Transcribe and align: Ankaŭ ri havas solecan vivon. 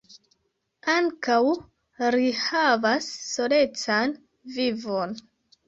Ankaŭ 0.93 1.41
ri 2.17 2.33
havas 2.39 3.13
solecan 3.29 4.19
vivon. 4.59 5.19